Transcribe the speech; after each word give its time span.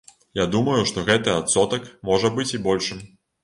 Я 0.37 0.45
думаю, 0.55 0.79
што 0.93 1.03
гэты 1.11 1.33
адсотак 1.41 1.87
можа 2.13 2.35
быць 2.41 2.51
і 2.55 2.65
большым. 2.69 3.09